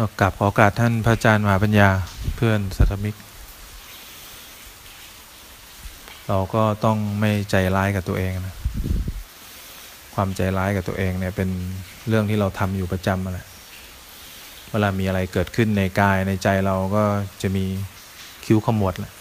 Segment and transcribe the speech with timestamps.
[0.00, 1.88] ก็กลับขอโอกาสท่านพระอาจารย์มหาปัญญา
[2.36, 3.16] เพื่อนสัตมิก
[6.28, 8.54] เราก็ต้องไม่ใจร้ายกับตัวเองนะ
[10.14, 11.48] ความใจร้ายกับตัวเองเนี่ยเป็น
[12.08, 13.46] เรื่องที่เราทำอยู่ประจำมาแหละ
[14.70, 17.02] เวลามีอะไรเกิดขึ้นในกายในใจเราก็
[17.42, 17.64] จะมี
[18.44, 19.14] คิ้วขมวดแหละ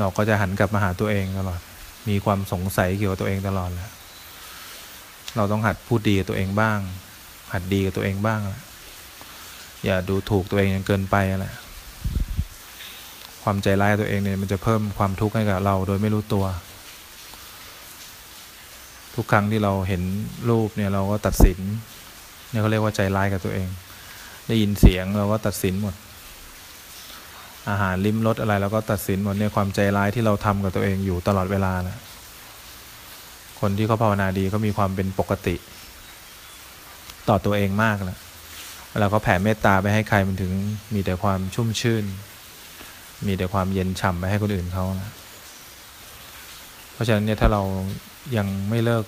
[0.00, 1.60] เราก็จะหันกลับมาหาตัวเองตลอด
[2.08, 3.90] มีความสงสัยเกี่ยวกับตัวเองตลอดแหละ
[5.36, 6.80] เราต้องหัดพูดดีกับตัวเองบ้าง
[7.54, 8.60] หัดดีกับตัวเองบ้างละ
[9.84, 11.54] อย่าดูถูกตัวเองจนเกินไปแหละ
[13.42, 16.44] ความใจร้ายตัวเองเนี่ยมันจะเพิ่มความทุกข์ให้กับเราโดยไม่รู้ตัว
[19.14, 20.02] ทุกครั้งที่เราเห็น
[20.50, 21.58] รูปเนี่ยเราก็ตัดสิน
[22.50, 23.68] เนี่ยเขาเรียกว่าใจร้ายกับตัวเอง
[24.48, 25.94] ได้ยินเสียงเราก็ตัดสินหมด
[27.70, 31.98] อาหารลิ้มรสอะไรเราก็ตัดสินหมดเนี่ยความใจร้ายที่เราทำกับตัวเองอยู่ตลอดเวลานะ
[33.60, 35.56] คนที่เขาภาวนาดีก็มีความเป็นปกติ
[37.28, 38.18] ต่อตัวเองมากแล้ว
[38.90, 40.52] เวลาเขาแผ่เมตตาไปให้ใครมันถึง
[40.94, 42.04] มีแต่ความชุ่มชื่น
[43.26, 45.10] มีแต่ความเย็นฉ่ำไปให้คนอื่นเขานะ
[46.92, 47.62] เพราะฉะนั้นเนี่ยถ้าเรา
[48.36, 49.04] ยังไม่เลิก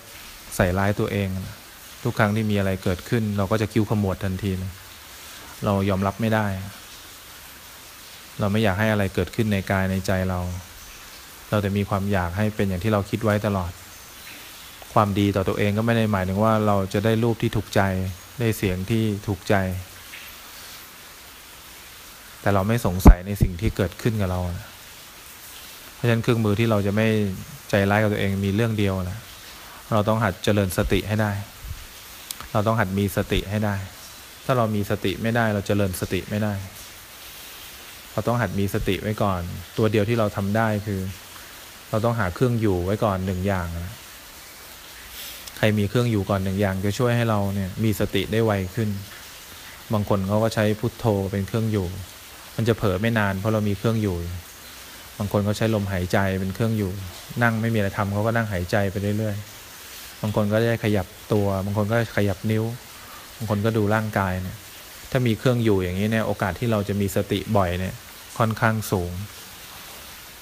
[0.55, 1.55] ใส่ร้ายตัวเองนะ
[2.03, 4.71] ทุกครั้งที่มีอะไรเกิดขึ้น เราก็จะคิ้วขมวดทันทีนะ
[5.65, 6.45] เรายอมรับไม่ได้
[8.39, 10.39] เราไม่อยากให้อะไรเกิดขึ้นในกายในใจเรา
[11.49, 13.71] เราแต่มีความอยากให้เป็นอย่างที่เราคิดไว้ตลอด
[14.97, 17.81] ความดีต่อตัวเองก็ไม่ได้หมายถึงว่าเราจะได้รูปที่ถูกใจ
[18.39, 19.55] ได้เสียงที่ถูกใจ
[22.41, 24.67] แต่เราไม่สงสัยในสิ่งที่เกิดขึ้นกับเรานะ
[25.93, 27.07] เพราะฉะนั้นเครื่องมือที่เราจะไม่
[27.69, 29.19] ใจร้ายกับตัวเองมีเรื่องเดียวนะ
[29.93, 31.31] เราต้องหัดเจริญสติให้ได้
[32.51, 33.75] เราต้องหัดมีสติให้ได้
[34.45, 36.53] ถ้าเรามีสติไม่ได้ เราเจริญสติไม่ได้
[38.11, 39.41] เราต้องหัดมีสติไว้ก่อน
[39.77, 41.01] ตัวเดียวที่เราทำได้คือ
[41.89, 43.93] เราต้องหาเครื่องอยู่ไว้ก่อนหนึ่งอย่างนะ
[45.57, 48.89] ใครมีเครื่องอยู่ก่อนหนึ่งอย่างจะช่วยให้เราเนี่ยมีสติได้ไวขึ้น
[49.93, 51.87] บางคนเขาก็ใช้พุทโธเป็นเครื่องอยู่
[52.55, 54.17] มันจะเผลอไม่นานเพราะเรามีเครื่องอยู่
[55.17, 56.91] บางคนเขาใช้ลมหายใจเป็นเครื่องอยู่
[57.43, 62.63] นั่งไม่มีอะไรทำเขาก็นั่งหายใจไปเรื่อยๆ บางคนก็ได้ขยับตัว บางคนก็ขยับนิ้ว
[63.37, 64.57] บางคนก็ดูร่างกายเนี่ย
[65.11, 67.95] ถ้ามีเครื่องอยู่อย่างนี้เนี่ยโอกาสที่เราจะมีสติบ่อยเนี่ย
[68.37, 69.11] ค่อนข้างสูง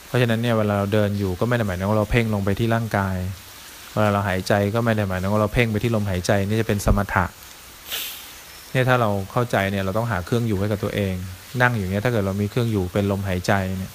[0.08, 3.18] เพราะฉะนั้นเนี่ยเวลาเราเดินอยู่ก็ไม่ได้หมายถึงว่าเราเพ่งลงไปที่ร่างกาย
[3.96, 7.26] เวลาเราหายใจก็ไม่ได้หมายถึงว่าเราเพ่งไปที่ลมหายใจนี่จะเป็นสมถะ
[8.72, 11.14] เนี่ยถ้าเราเข้าใจเนี่ยเราต้องหาเครื่องอยู่ให้กับตัวเอง
[11.62, 13.94] นั่งอยู่เนี้ยถ้าเกิดเรามีเครื่องอยู่เป็นลมหายใจเนี่ย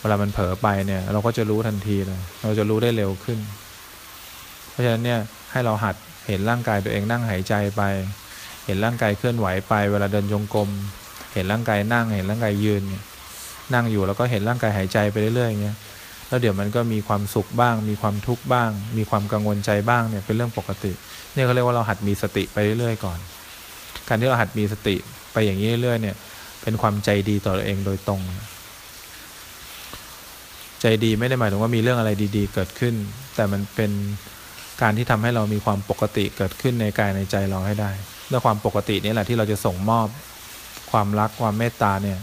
[0.00, 3.38] เวลามันเผลอไปเนี่ย เราก็จะรู้ทันทีเลยเราจะรู้ได้เร็วขึ้น
[4.70, 5.20] เพราะฉะนั้นเนี่ย
[5.52, 5.94] ให้เราหัด
[6.28, 7.82] เห็นร่างกายตัวเองนั่งหายใจไป
[8.66, 10.68] เห็นร่างกายเคลื่อนไหวไป เวลาเดินจงกรม
[11.34, 12.82] เห็นร่างกายนั่ง เห็นร่างกายยืน
[13.74, 15.76] นั่งอยู่แล้วก็เห็นร่างกายหายใจไปเรื่อยๆอย่างเงี้ย
[16.30, 20.92] แล้วเดี๋ยวมันก็มีความสุขบ้าง มีความทุกข์บ้าง มีความกังวลใจบ้างเนี่ยเป็นเรื่องปกติ
[21.34, 23.18] เนี่ยเขาเรียกว่าเราหัดมีสติไปเรื่อยๆก่อน
[24.08, 24.96] การที่เราหัดมีสติ
[25.32, 26.16] ไปอย่างนี้เรื่อยๆเนี่ย
[26.62, 28.20] เป็นความใจดีต่อตัวเองโดยตรง
[30.80, 32.94] ใจดีไม่ได้หมายถึงว่ามีเรื่องอะไรดีๆ เกิดขึ้น
[33.34, 33.90] แต่มันเป็น
[34.82, 37.90] การที่ทำให้เรามีความปกติเกิดขึ้นในกายในใจเราให้ได้
[38.30, 40.08] ด้วยความปกตินี่แหละที่เราจะส่งมอบ
[40.90, 42.18] ความรักความเมตตาเนี่ย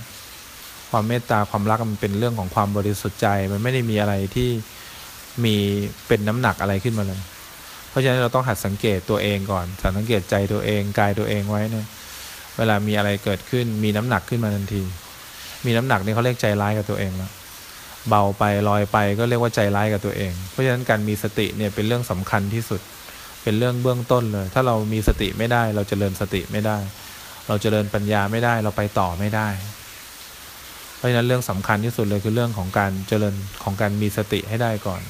[0.91, 4.49] ความเมตตาความรักมันเป็นเรื่องของความบริสุทธิ์ใจ มันไม่ได้มีอะไรที่
[5.43, 5.55] มี
[6.07, 7.21] เป็นน้ำหนักอะไรขึ้นมาเลย
[7.89, 9.65] เพราะฉะนั้นเราต้องหัดสังเกตตัวเองก่อน
[9.97, 11.87] สังเกตใจตัวเองกายตัวเองไว้เนี่ย
[12.57, 14.83] เวลามีอะไรเกิดขึ้น มีน้ำหนักขึ้นมาทันที
[15.65, 17.31] มีน้ำหนักนี่เขาเรียกใจร้ายกับตัวเองแล้ว
[18.09, 22.81] เบาไปลอยไปก็เรียกว่าใจร้ายกับตัวเอง เพราะฉะนั้นการมีสติเนี่ยเป็นเรื่องสำคัญที่สุด
[23.43, 26.77] เป็นเรื่องเบื้องต้นเลย ถ้าเรามีสติไม่ได้ เราจเจริญสติไม่ได้
[27.47, 29.47] เราจเจริญปัญญาไม่ได้ เราไปต่อไม่ได้
[31.07, 35.01] ราะฉะนั้นเรื่องสำคัญที่สุดเลยคือเรื่องของการเจริญของการมีสติให้ได้ก่อน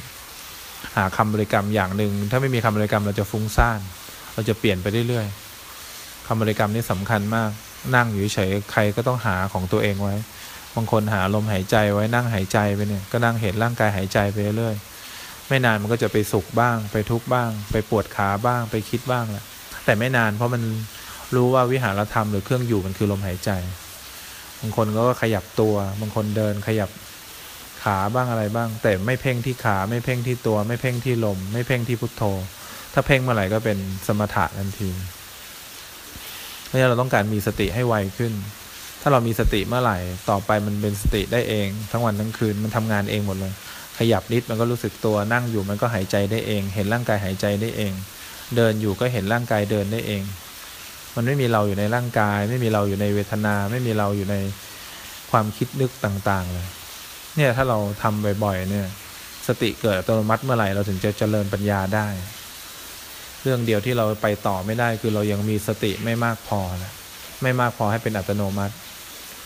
[0.96, 3.80] หาคำบริกรรมอย่างหนึ่ง ถ้าไม่มีคำบริกรรมเราจะฟุ้งซ่าน
[4.34, 7.50] เราจะเปลี่ยนไปเรื่อยๆคำบริกรรมนี่สำคัญมาก
[7.96, 10.16] นั่งอยู่เฉยใครก็ต้องหาของตัวเองไว้
[10.76, 14.76] บางคนหาลมหายใจไว้นั่งหายใจไปเนี่ย ก็นั่งเห็นร่างกายหายใจไปเรื่อย
[15.48, 19.46] ไม่นานมันก็จะไปสุขบ้าง ไปทุกข์บ้าง ไปปวดขาบ้าง ไปคิดบ้างแหละ
[19.86, 20.64] แต่ไม่นานเพราะมัน
[21.36, 23.52] รู้ว่าวิหารธรรมหรือเครื่องอยู่มันคือลมหายใจ
[24.62, 26.90] บางคนก็ขยับตัว บางคนเดินขยับ
[27.84, 32.24] ขาบ้างอะไรบ้าง แต่ไม่เพ่งที่ขาไม่เพ่งที่ตัว ไม่เพ่งที่ลม ไม่เพ่งที่พุทโธ
[32.94, 33.78] ถ้าเพ่งเมื่อไหร่ก็เป็น
[34.08, 34.90] สมถะทันที
[36.68, 38.34] เพราะฉะนั้นเราต้องการมีสติให้ไวขึ้น
[39.02, 39.98] ถ้าเรามีสติเมื่อไหร่
[40.30, 43.54] ต่อไปมันเป็นสติได้เอง ทั้งวันทั้งคืนมันทำงานเองหมดเลย
[43.98, 47.94] ขยับนิดมันก็รู้สึกตัวนั่งอยู่มันก็หายใจได้เอง เห็นร่างกายหายใจได้เอง
[48.56, 50.24] เดินอยู่ก็เห็นร่างกายเดินได้เอง
[51.16, 54.36] มันไม่มีเราอยู่ในร่างกาย ไม่มีเราอยู่ในเวทนา ไม่มีเราอยู่ใน
[55.32, 56.68] ความคิดนึกต่าง ๆ เลย
[57.36, 58.88] เนี่ยถ้าเราทำบ่อยๆเนี่ย
[59.48, 62.08] สติเกิดอัตโนมัติเมื่อไหร่เราถึงจะเจริญปัญญาได้
[63.48, 66.92] รรื่องเดียวที่เราไปต่อไม่ได้คือเรายังมีสติไม่มากพอนะ
[67.42, 68.76] ไม่มากพอให้เป็นอัตโนมัติ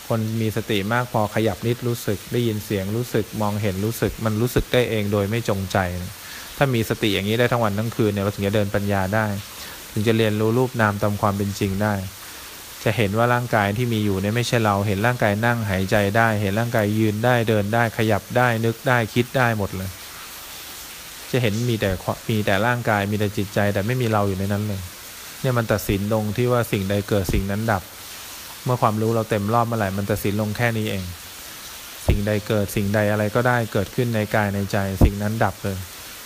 [0.08, 6.12] คนมีสติมากพอขยับนิดรู้สึก ได้ยินเสียงรู้สึกมองเห็นรู้สึก มันรู้สึกได้เองโดยไม่จงใจนะ
[6.58, 9.26] ถ้ามีสติอย่างนี้ได้ทั้งวันทั้งคืนเนี่ยเราถึงจะเดินปัญญาได้
[9.92, 11.94] ถึงจะเรียนรู้รูปนามตามความเป็นจริงได้
[12.84, 19.90] จะเห็นว่าร่างกายที่มีอยู่เนี่ยไม่ใช่เรา เห็นร่างกายนั่งหายใจได้ เห็นร่างกายยืนได้เดินได้ขยับได้นึกได้คิดได้หมดเลย
[21.32, 21.90] จะเห็นมีแต่
[22.30, 24.82] มีแต่ร่างกายมีแต่จิตใจแต่ไม่มีเราอยู่ในนั้นเลย
[25.42, 27.84] เนี่ยมันตัดสินลงที่ว่าสิ่งใดเกิดสิ่งนั้นดับ
[28.66, 31.04] เมื่อความรู้เราเต็มรอบเมื่อไหร่มันตัดสินลงแค่นี้เอง
[32.08, 35.78] สิ่งใดเกิดสิ่งใดอะไรก็ได้เกิดขึ้นในกายในใจ สิ่งนั้นดับเลย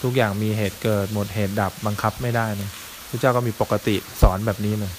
[0.02, 2.70] ทุกอย่างมีเหตุเกิดหมดเหตุดับบังคับไม่ได้เลย
[3.10, 4.94] พระเจ้าก็มีปกติสอนแบบนี้เลย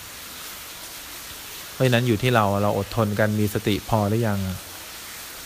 [1.73, 4.41] เพราะฉะนั้นอยู่ที่เราเราอดทนกันมีสติพอหรือยัง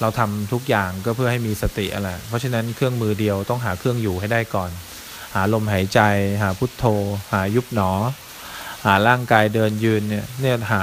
[0.01, 4.71] เราทำทุกอย่างก็เพื่อให้มีสติอะไรเพราะฉะนั้นเครื่องมือเดียวต้องหาเครื่องอยู่ให้ได้ก่อน
[5.35, 6.01] หาลมหายใจ
[6.43, 6.85] หาพุทโธ
[7.33, 7.91] หายุบหนอ
[8.85, 10.83] หาร่างกายเดินยืนเนี่ยเนี่ยหา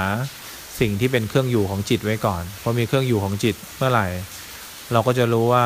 [0.80, 4.06] สิ่งที่เป็นเครื่องอยู่ของจิตไว้ก่อนพอมีเครื่องอยู่ของจิตเมื่อไหร่
[4.92, 5.64] เราก็จะรู้ว่า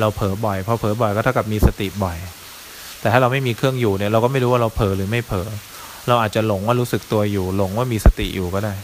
[0.00, 2.16] เราเผลอบ่อยพอเผลอบ่อยก็เท่ากับมีสติบ่อย
[3.00, 5.48] แต่ถ้าเราไม่มีเครื่องอยู่เนี่ยเราก็ไม่รู้ว่าเราเผลอหรือไม่เผลอ
[6.08, 8.74] เราอาจจะหลงว่ารู้สึกตัวอยู่ หลงว่ามีสติอยู่ก็ได้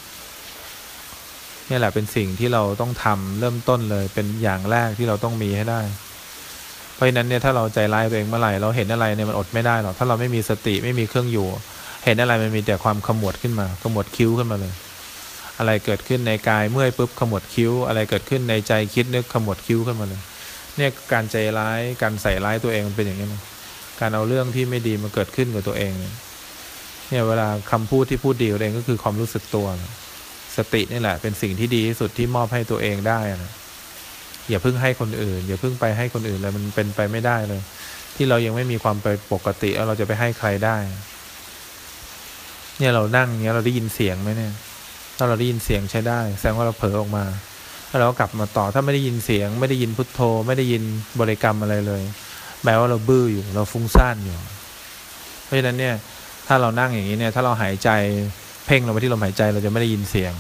[1.71, 5.81] นี่แหละเป็นสิ่งที่เราต้องทำเริ่มต้นเลยเป็นอย่างแรกที่เราต้องมีให้ได้
[6.95, 11.47] เพราะฉะนั้นเนี่ยถ้าเราใจร้ายตัวเองเมื่อไหร่เราเห็นอะไรเนี่ยมันอดไม่ได้หรอกถ้าเราไม่มีสติไม่มีเครื่องอยู่
[12.05, 14.73] เห็นอะไรมันมีแต่ความขมวดขึ้นมาขมวดคิ้วขึ้นมาเลย
[15.59, 20.23] อะไรเกิดขึ้นในกายเมื่อยปุ๊บขมวดคิ้ว อะไรเกิดขึ้นในใจคิดนึกขมวดคิ้วขึ้นมาเลย
[20.77, 23.43] เนี่ยการใจร้ายการใส่ร้ายตัวเองมันเป็นอย่างนี้นะ
[24.01, 25.93] การเอาเรื่องที่ไม่ดีมาเกิดขึ้นกับตัวเอง
[27.09, 29.93] เนี่ยเวลาคำพูดที่พูดดีกับตัวเองก็คือความรู้สึกตัวนะ
[30.57, 33.53] สตินี่แหละ เป็นสิ่งที่ดีที่สุดที่มอบให้ตัวเองได้นะ
[34.51, 37.61] อย่าเพิ่งให้คนอื่น อย่าเพิ่งไปให้คนอื่นเลยมันเป็นไปไม่ได้เลย
[38.17, 40.77] ที่เรายังไม่มีความเป็นปกติแล้วเราจะไปให้ใครได้
[42.79, 44.53] เนี่ยเรานั่งเนี้ยเราได้ยินเสียงไหมเนี่ย
[45.17, 47.25] ถ้าเราได้ยินเสียงใช้ได้ แสดงว่าเราเผลอออกมา
[47.89, 50.83] แล้วเรากลับมาต่อถ้าไม่ได้ยินเสียง ไม่ได้ยินพุทโธ ไม่ได้ยิน
[51.21, 52.03] บริกรรมอะไรเลย
[52.65, 54.37] แปลว่าเราบื้ออยู่ เราฟุ้งซ่านอยู่
[55.45, 55.95] เพราะฉะนั้นเนี่ย
[56.49, 57.91] ถ้าเรานั่งอย่างนี้เนี่ยถ้าเราหายใจ
[58.67, 60.33] เพ่งลงไปที่ลมหายใจเราจะไม่ได้ยินเสียง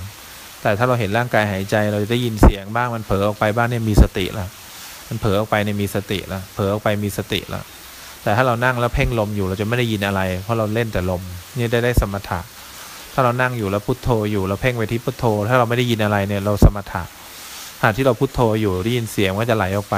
[0.62, 4.49] แต่ถ้าเราเห็นร่างกายหายใจเราจะได้ยินเสียงบ้างมันเผลอออกไปบ้างเนี่ยมีสติล้ว
[5.09, 7.65] มันเผลอออกไปเนี่ยมีสติล้วเผลอออกไปมีสติล้ว
[8.23, 11.23] แต่ถ้าเรานั่งแล้วเพ่งลมอยู่เราจะไม่ได้ยินอะไร เพราะเราเล่นแต่ลม
[11.59, 12.41] นี่ได้ได้สมถะ
[13.15, 17.03] ถ้าเรานั่งอยู่แล้วพุทโธอยู่เราเพ่งไปที่พุทโธ ถ้าเราไม่ได้ยินอะไรเนี่ยเราสมถะ
[17.84, 19.96] ณะที่เราพุทโธอยู่ได้ยินเสียงก็จะไหลออกไป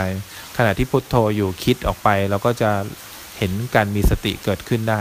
[0.56, 2.70] ขณะที่พุทโธอยู่คิดออกไปเราก็จะ
[3.38, 5.00] เห็นการมีสติเกิดขึ้นได้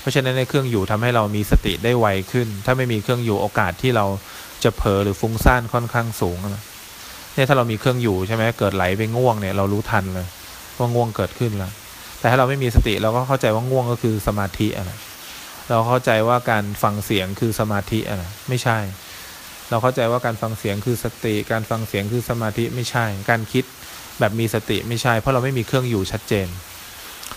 [0.00, 4.06] เพราะฉะนั้นในเครื่องอยู่ทำให้เรามีสติได้ไวขึ้น ถ้าไม่มีเครื่องอยู่โอกาสที่เรา
[4.64, 6.62] จะเผลอหรือฟุ้งซ่านค่อนข้างสูงนะ
[7.34, 10.26] เนี่ยถ้าเรามีเครื่องอยู่ใช่ไหมเกิดไหลไปง่วงเนี่ยเรารู้ทันเลย
[10.78, 11.72] ว่าง่วงเกิดขึ้นแล้ว
[12.20, 14.90] แต่ถ้าเราไม่มีสติเราก็เข้าใจว่าง่วงก็คือสมาธิอะไร
[15.68, 18.78] เราเข้าใจว่าการฟังเสียงคือสมาธิอะไรไม่ใช่
[19.70, 23.64] เราเข้าใจว่าการฟังเสียงคือสติ การฟังเสียงคือสมาธิไม่ใช่ การคิด
[24.20, 26.46] แบบมีสติไม่ใช่ เพราะเราไม่มีเครื่องอยู่ชัดเจน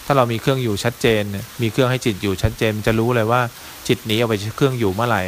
[0.05, 1.23] ถ้าเรามีเครื่องอยู่ชัดเจน
[1.61, 3.41] มีเครื่องให้จิตอยู่ชัดเจน จะรู้เลยว่า
[3.87, 5.21] จิตหนีออกไปเครื่องอยู่เมื่อไหร่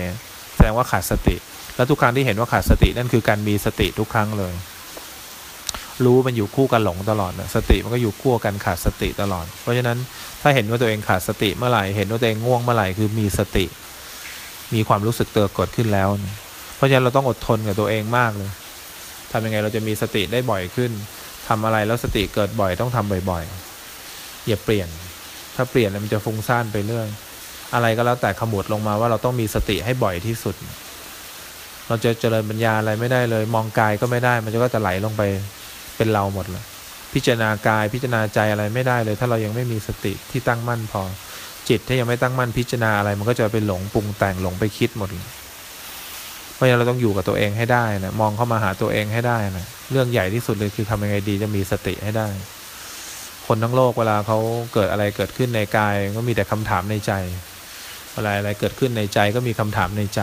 [0.56, 1.36] แสดงว่าขาดสติ
[1.75, 4.54] แล้วทุกครั้งที่เห็นว่าขาดสตินั่นคือการมีสติทุกครั้งเลย
[6.04, 9.97] รู้มันอยู่คู่กันหลงตลอดสติมันก็อยู่คู่กันขาดสติตลอด เพราะฉะนั้น
[10.42, 13.66] ถ้าเห็นว่าตัวเองขาดสติเมื่อไหร่ เห็นว่าตัวเองง่วงเมื่อไหร่คือมีสติ
[14.73, 16.09] มีความรู้สึกเตือกดขึ้นแล้ว
[16.41, 16.41] เพ
[16.81, 18.52] ราะฉะนั้นเราต้องอดทนกับตัวเองมากเลย
[19.31, 20.92] ทำยังไงเราจะมีสติได้บ่อยขึ้น
[21.47, 24.90] ทำอะไรแล้วสติเกิดบ่อยต้องทำบ่อยๆอย่าเปลี่ยน
[25.56, 27.07] ถ้าเปลี่ยนมันจะฟุ้งซ่านไปเรื่อย
[27.73, 30.56] อะไรก็แล้วแต่ขมวดลงมาว่าเราต้องมีสติให้บ่อยที่สุด
[31.88, 35.21] เราจะเจริญปัญญาอะไรไม่ได้เลย มองกายก็ไม่ได้ มันก็จะไหลลงไป
[35.97, 36.64] เป็นเราหมดเลย
[37.14, 41.04] พิจารณากายพิจารณาใจอะไรไม่ได้เลย ถ้าเรายังไม่มีสติที่ตั้งมั่นพอ
[41.69, 45.28] จิตถ้ายังไม่ตั้งมั่นพิจารณาอะไร มันก็จะไปหลงปรุงแต่งหลงไปคิดหมดเลย
[46.61, 52.27] ราะฉะนั้นเราต้องอยู่กับตัวเองให้ได้นะมองเข้ามาหาตัวเองให้ได้นะเรื่องใหญ่ที่สุดเลยคือทำยังไงดีจะมีสติให้ได้
[53.47, 54.37] คนทั้งโลกเวลาเขา
[54.73, 57.11] เกิดอะไรเกิดขึ้นในกายก็มีแต่คำถามในใจ
[58.13, 60.21] เวลาอะไรเกิดขึ้นในใจก็มีคำถามในใจ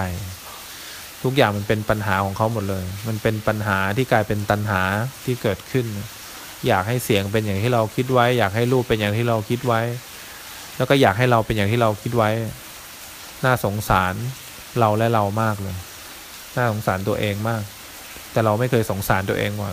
[1.22, 4.82] ทุกอย่างมันเป็นปัญหาของเขาหมดเลย มันเป็นปัญหาที่กลายเป็นตัณหา
[5.24, 5.86] ที่เกิดขึ้น
[6.66, 9.80] อยากให้เสียงเป็นอย่างที่เราคิดไว้ อยากให้รูปเป็นอย่างที่เราคิดไว้
[10.76, 12.30] แล้วก็อยากให้เราเป็นอย่างที่เราคิดไว้
[13.44, 14.14] น่าสงสาร
[14.80, 15.76] เราและเรามากเลย
[16.58, 17.62] น่าสงสารตัวเองมาก
[18.32, 19.70] แต่เราไม่เคยสงสารตัวเองว่า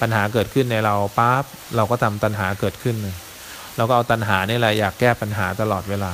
[0.00, 1.44] ปัญหาเกิดขึ้นในเราปั๊บ
[1.76, 2.96] เราก็ทำตัณหาเกิดขึ้น
[3.76, 6.12] เราก็เอาตัณหานี่แหละอยากแก้ปัญหาตลอดเวลา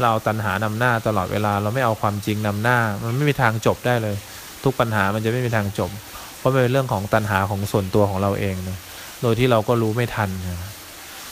[0.00, 4.16] เราเอาตัณหานำหน้าตลอดเวลา เราไม่เอาความจริงนำหน้า มันไม่มีทางจบได้เลย
[4.64, 5.90] ทุกปัญหามันจะไม่มีทางจบ
[6.38, 8.78] เพราะเป็นเรื่องของตัณหาของส่วนตัวของเราเองนะ
[9.22, 10.70] โดยที่เราก็รู้ไม่ทันนะ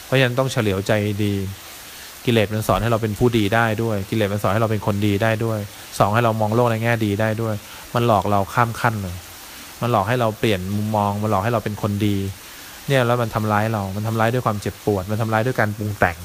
[0.05, 0.93] เพราะฉะนั้นต้องเฉลียวใจ
[1.25, 1.35] ดี
[2.25, 5.59] กิเลสมันสอนให้เราเป็นผู้ดีได้ด้วย กิเลสมันสอนให้เราเป็นคนดีได้ด้วย
[5.99, 7.55] สองให้เรามองโลกในแง่ดีได้ด้วย
[7.95, 9.17] มันหลอกเราข้ามขั้นเลย
[9.83, 12.17] มันหลอกให้เราเปลี่ยนมุมมอง มันหลอกให้เราเป็นคนดี
[12.89, 16.17] เนี่ยแล้วมันทำร้ายเรา มันทำร้ายด้วยความเจ็บปวด มันทำร้ายด้วยการปรุงแต่ง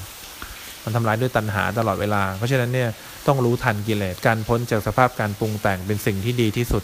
[0.83, 2.89] มันทำร้ายด้วยตัณหาตลอดเวลา เพราะฉะนั้นเนี่ย
[3.27, 6.83] ต้องรู้ทันกิเลส การพ้นจากสภาพการปรุงแต่งเป็นสิ่งที่ดีที่สุด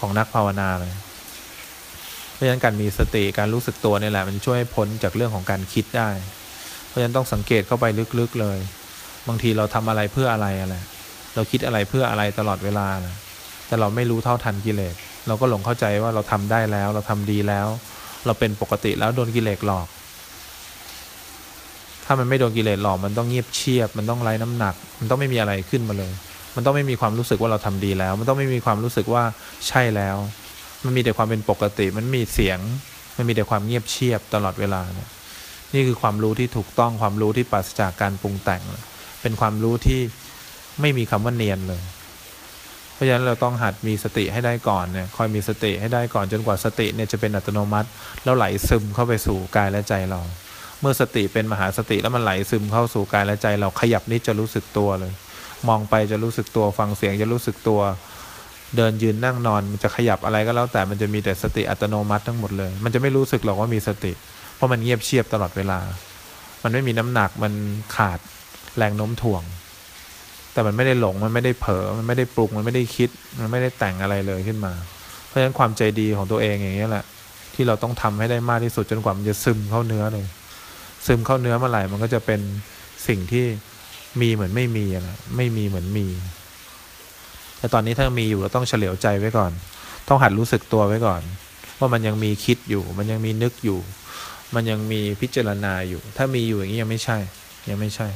[0.00, 0.92] ของนักภาวนาเลย
[2.32, 6.08] เพราะฉะนั้นการมีสติการรู้สึกตัวนี่แหละ มันช่วยพ้นจากเรื่องของการคิดได้
[6.94, 7.84] ราะฉะนั้นต้องสังเกตเข้าไป
[8.18, 8.58] ลึกๆเลย
[9.28, 10.74] บางทีเราทำอะไรเพื่ออะไรอะไร
[11.34, 13.14] เราคิดอะไรเพื่ออะไรตลอดเวลานะ
[13.66, 14.94] แต่เราไม่รู้เท่าทันกิเลส
[15.26, 17.66] เราก็หลงเข้าใจว่าเราทำได้แล้ว เราทำดีแล้ว
[18.26, 19.86] เราเป็นปกติแล้วโดนกิเลสหลอก
[22.04, 26.12] ถ้ามันไม่โดนกิเลสหลอก มันต้องเงียบเชียบ มันต้องไร้น้ำหนัก มันต้องไม่มีอะไรขึ้นมาเลย
[26.56, 29.22] มันต้องไม่มีความรู้สึกว่าเราทำดีแล้ว มันต้องไม่มีความรู้สึกว่า
[29.68, 30.16] ใช่แล้ว
[30.84, 32.58] มันมีแต่ความเป็นปกติ มันมีเสียง
[33.16, 35.08] มันมีแต่ความเงียบเชียบตลอดเวลาเนี่ย
[35.74, 38.62] นี่คือความรู้ที่ถูกต้องความรู้ที่ปราศจากการปรุงแต่ง
[39.22, 40.00] เป็นความรู้ที่
[40.80, 41.82] ไม่มีคำว่าเนียนเลย
[42.94, 47.88] เพราะฉะนั้นเราต้องหัดมีสติให้ได้ก่อนเนี่ยคอยมีสติให้ได้ก่อนจนกว่าสติเนี่ยจะเป็นอัตโนมัติ
[48.24, 50.20] แล้วไหลซึมเข้าไปสู่กายและใจเรา
[50.80, 55.12] เมื่อสติเป็นมหาสติแล้วมันไหลซึมเข้าสู่กายและใจ เราขยับนิดจะรู้สึกตัวเลย
[55.68, 57.80] มองไปจะรู้สึกตัวฟังเสียงจะรู้สึกตัว
[58.76, 64.12] เดินยืนนั่งนอนมันจะขยับอะไรก็แล้วแต่มันจะมีแต่สติอัตโนมัติทั้งหมดเลย มันจะไม่รู้สึกหรอกว่ามีสติ
[64.54, 65.78] เพราะมันเงียบเชียบตลอดเวลา
[66.62, 67.52] มันไม่มีน้ำหนักมัน
[67.96, 68.18] ขาด
[68.76, 69.42] แรงโน้มถ่วง
[70.52, 74.72] แต่มันไม่ได้หลงมันไม่ได้เผลอมันไม่ได้ปรุงมันไม่ได้คิด มันไม่ได้แต่งอะไรเลยขึ้นมา
[75.26, 77.04] เพราะฉะนั้นความใจดีของตัวเองอย่างนี้แหละ
[77.54, 80.26] ที่เราต้องทำให้ได้มากที่สุดจนกว่ามันจะซึมเข้าเนื้อเลย
[81.06, 82.40] ซึมเข้าเนื้อเมื่อไหร่มันก็จะเป็น
[83.08, 83.44] สิ่งที่
[84.20, 86.06] มีเหมือนไม่มีนะไม่มีเหมือนมี
[87.58, 89.52] แต่ตอนนี้ถ้ามีอยู่เราต้องเฉลียวใจไว้ก่อน
[90.08, 91.22] ต้องหัดรู้สึกตัวไว้ก่อน
[91.78, 93.78] ว่ามันยังมีคิดอยู่ มันยังมีนึกอยู่
[94.54, 97.18] มันยังมีพิจารณาอยู่ ถ้ามีอยู่อย่างนี้ยังไม่ใช่
[97.70, 98.08] ยังไม่ใช่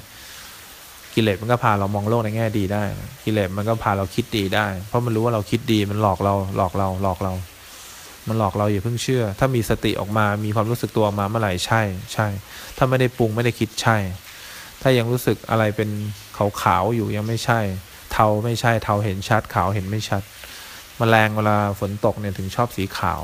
[1.14, 2.84] กิเลสมันก็พาเรามองโลกในแง่ดีได้
[3.24, 7.32] กิเลสมันก็พาเราคิดดีได้ เพราะมันรู้ว่าเราคิดดีมันหลอกเราหลอกเราหลอกเรา
[8.28, 11.82] มันหลอกเราอย่าเพิ่งเชื่อ ถ้ามีสติออกมามีความรู้สึกตัวออกมาเมื่อไหร่ใช่
[12.14, 12.26] ใช่
[12.76, 13.96] ถ้าไม่ได้ปรุงไม่ได้คิดใช่
[14.82, 15.90] ถ้ายังรู้สึกอะไรเป็น
[16.62, 17.60] ขาวๆอยู่ยังไม่ใช่
[18.12, 20.22] เทาไม่ใช่เทาเห็นชัดขาวเห็นไม่ชัด
[21.00, 23.20] มแมลงเวลาฝนตกเนี่ยถึงชอบสีขาว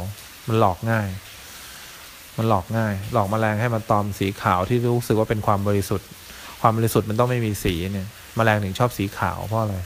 [0.47, 1.09] มันหลอกง่าย
[2.37, 6.09] มันหลอกง่าย หลอกมแมลงให้มันตอมสีขาวที่รู้สึกว่าเป็นความบริสุทธิ์
[6.61, 9.76] ความบริสุทธิ์มันต้องไม่มีสีเนี่ยมแมลงถึงชอบสีขาวเพราะอะไร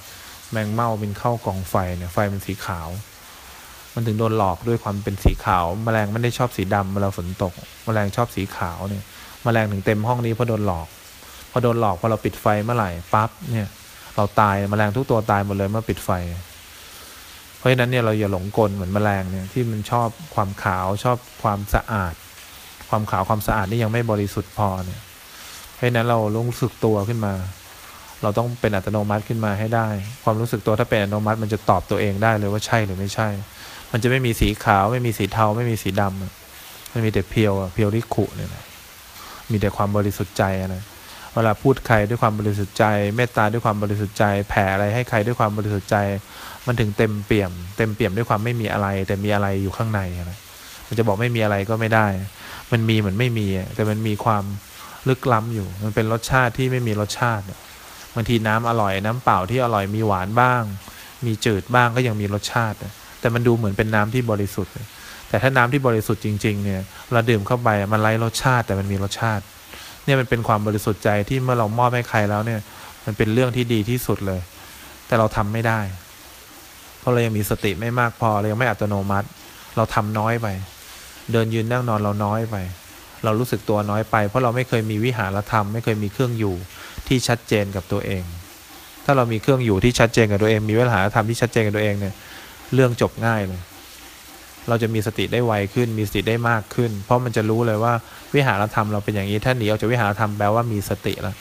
[0.52, 2.88] แมงเม่าบินเข้ากองไฟเนี่ยไฟเป็นสีขาว
[3.94, 7.52] มันถึงโดนหลอกด้วยความเป็นสีขาวแมลงไม่ได้ชอบสีดำเวลาฝนตก
[7.84, 9.04] แมลงชอบสีขาวเนี่ย
[9.44, 10.88] แมลงถึงเต็มห้องนี้เพราะโดนหลอก
[11.50, 13.68] พอโดนหลอกพอเราปิดไฟเมื่อไหร่ปั๊บเนี่ย
[14.16, 16.10] เราตายแมลงทุกตัวตายหมดเลยเมื่อปิดไฟ
[17.56, 22.14] เพราะฉะนั้นเนี่ยเราอย่าหลงกลเหมือนแมลงเนี่ยที่มันชอบความขาวชอบความสะอาด
[22.88, 25.00] ความขาวความสะอาดนี่ยังไม่บริสุทธิ์พอเนี่ย
[25.74, 27.34] เพราะนั้นเรารู้สึกตัวขึ้นมา
[28.22, 29.88] เราต้องเป็นอัตโนมัติขึ้นมาให้ได้
[30.24, 33.28] ความรู้สึกตัวถ้าเป็นอัตโนมัติมันจะตอบตัวเองได้เลยว่าใช่หรือไม่ใช่
[33.92, 38.64] มันจะไม่มีสีขาว ไม่มีสีเทา ไม่มีสีดำมันมีแต่เพียวเพียวริขุเนี่ยนะ
[39.50, 40.82] มีแต่ความบริสุทธิ์ใจนะ
[41.34, 42.84] เวลาพูดใครด้วยความบริสุทธิ์ใจ
[43.16, 45.96] เมตตาด้วยความบริสุทธิ์ใจ แผ่อะไรให้ใครด้วยความบริสุทธิ์ใจ
[46.66, 50.38] มันถึงเต็มเปี่ยม เต็มเปี่ยมด้วยความไม่มีอะไร แต่มีอะไรอยู่ข้างในนะ
[50.86, 52.06] มันจะบอกไม่มีอะไรก็ไม่ได้
[52.72, 54.44] มันมีเหมือนไม่มี แต่มันมีความ
[55.08, 57.44] ลึกล้ำอยู่ มันเป็นรสชาติที่ไม่มีรสชาติ
[58.14, 60.62] บางทีน้ำอร่อยน้ำเปล่าที่อร่อยมีหวานบ้าง
[61.26, 62.76] มีจืดบ้างก็ยังมีรสชาติ
[63.20, 64.72] แต่มันดูเหมือนเป็นน้ำที่บริสุทธิ์
[65.28, 66.80] แต่ถ้าน้ำที่บริสุทธิ์จริงๆเนี่ย
[67.12, 69.42] เราดื่มเข้าไปมันไร้รสชาติ แต่มันมีรสชาติ
[70.04, 72.60] เนี่ยมันเป็นความบริสุทธิ์ใจที่เมื่อเรามอบให้ใครแล้วเนี่ย
[73.04, 74.40] มันเป็นเรื่องที่ดีที่สุดเลย
[75.06, 75.80] แต่เราทำไม่ได้
[76.98, 79.28] เพราะเรายังมีสติไม่มากพอเรายังไม่อัตโนมัติ
[79.76, 80.46] เราทำน้อยไป
[81.32, 82.56] เดินยืนนั่งนอนเราน้อยไป
[83.24, 86.54] เรารู้สึกตัวน้อยไป เพราะเราไม่เคยมีวิหารธรรม ไม่เคยมีเครื่องอยู่
[87.08, 88.22] ที่ชัดเจนกับตัวเอง
[89.04, 92.14] ถ้าเรามีเครื่องอยู่ที่ชัดเจนกับตัวเอง มีวิหารธรรมที่ชัดเจนกับตัวเองเนี่ย
[92.74, 93.60] เรื่องจบง่ายเลย
[94.68, 97.92] เราจะมีสติได้ไวขึ้น มีสติได้มากขึ้น เพราะมันจะรู้เลยว่า
[98.34, 101.36] วิหารธรรมเราเป็นอย่างนี้ ถ้าหนีออกจากวิหารธรรมแปลว่ามีสติแล้ว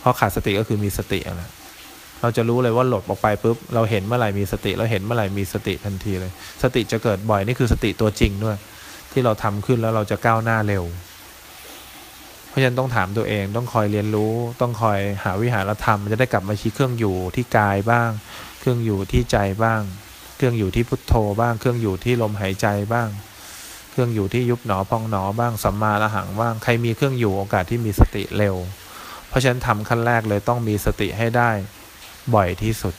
[0.00, 1.50] เพราะขาดสติก็คือมีสติแล้ว
[2.22, 8.56] เราจะรู้เลยว่าหลบออกไปปุ๊บเราเห็นเมื่อไหร่มีสติเราเห็นเมื่อไหร่มีสติทันทีเลย สติจะเกิดบ่อยนี่คือสติตัวจริงด้วย
[9.12, 10.84] ที่เราทำขึ้นแล้วเราจะก้าวหน้าเร็ว
[12.48, 18.10] เพราะฉะนั้นต้องถามตัวเองต้องคอยเรียนรู้ ต้องคอยหาวิหารธรรม จะได้กลับมาชี้เครื่องอยู่ที่กายบ้าง
[18.60, 19.80] เครื่องอยู่ที่ใจบ้าง
[20.36, 23.08] เครื่องอยู่ที่พุทโธบ้าง เครื่องอยู่ที่ลมหายใจบ้าง
[23.90, 28.56] เครื่องอยู่ที่ยุบหนอพองหนอบ้างสัมมาละหังบ้างใครมีเครื่องอยู่โอกาสที่มีสติเร็ว
[29.28, 31.50] เพราะฉะนั้นทำขั้นแรกเลยต้องมีสติให้ได้
[32.34, 32.94] บ่อยที่สุด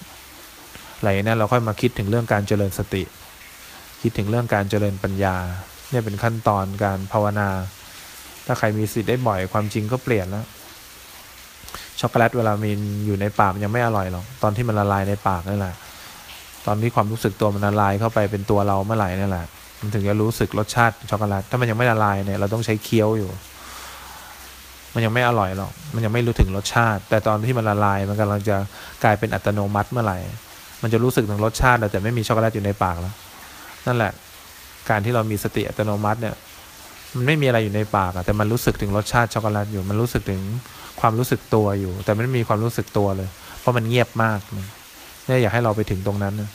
[1.02, 3.04] หลังนั้นเราค่อยมาคิดถึงเรื่องการเจริญสติ
[4.02, 5.36] คิดถึงเรื่องการเจริญปัญญา
[5.90, 7.50] เนี่ยเป็นขั้นตอนการภาวนา
[8.46, 10.46] ถ้าใครมีสติได้บ่อยความจริงก็เปลี่ยนแล้ว
[12.00, 12.72] ช็อกโกแลตเวลามี
[13.06, 15.76] อยู่ในปากยังไม่อร่อยหรอก ตอนที่มันละลายในปากนั่นแหละ
[16.68, 19.46] ตอนที่ความรู้สึกตัวมันละลายเข้าไปเป็นตัวเราเมื่อไหร่นั่นแหละ
[19.80, 23.30] มันถึงจะรู้สึกรสชาติช็อกโกแลต ถ้ามันยังไม่ละลายเนี่ยเราต้องใช้เคี้ยวอยู่
[24.94, 28.58] มันยังไม่อร่อยหรอก มันยังไม่รู้ถึงรสชาติ แต่ตอนที่มันละลาย มันกำลังจะ
[29.04, 30.18] กลายเป็นอัตโนมัติเมื่อไหร่
[30.82, 33.14] มันจะรู้สึกถึงรสชาติแต่ไม่มีช็อกโกแลตอยู่ในปากแล้ว
[33.88, 34.12] นั่นแหละ
[34.90, 36.36] การที่เรามีสติอัตโนมัติเนี่ย
[37.16, 40.42] มันไม่มีอะไรอยู่ในปากอะแต่มันรู้สึกถึงรสชาติช็อกโกแลตอยู่ มันรู้สึกถึง
[41.02, 43.30] ความรู้สึกตัวอยู่ แต่ไม่มีความรู้สึกตัวเลย
[43.60, 44.40] เพราะมันเงียบมาก
[45.26, 46.50] เนี่ยอยากให้เราไปถึงตรงนั้นนะ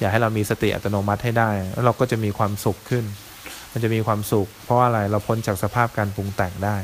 [0.00, 3.04] อยากให้เรามีสติอัตโนมัติให้ได้ แล้วเราก็จะมีความสุขขึ้น
[3.72, 6.76] มันจะมีความสุข เพราะว่าอะไร เราพ้นจากสภาพการปรุงแต่งได้